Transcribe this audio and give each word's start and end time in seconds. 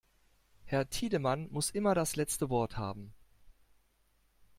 Herr 0.65 0.89
Tiedemann 0.89 1.47
muss 1.51 1.69
immer 1.69 1.93
das 1.93 2.15
letzte 2.15 2.49
Wort 2.49 2.75
haben. 2.75 3.13